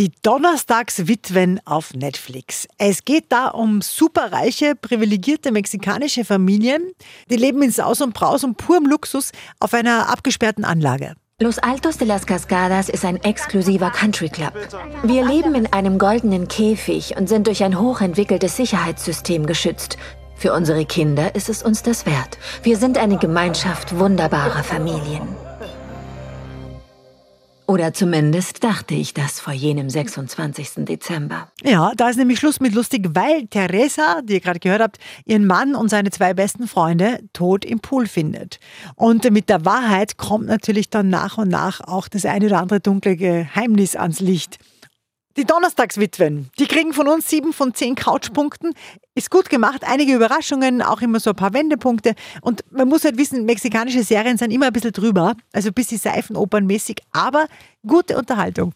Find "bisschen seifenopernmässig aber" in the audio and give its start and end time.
55.74-57.46